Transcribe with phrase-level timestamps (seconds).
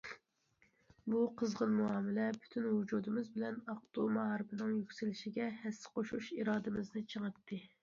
[1.13, 7.65] بۇ قىزغىن مۇئامىلە پۈتۈن ۋۇجۇدىمىز بىلەن ئاقتۇ مائارىپىنىڭ يۈكسىلىشىگە ھەسسە قوشۇش ئىرادىمىزنى چىڭىتتى.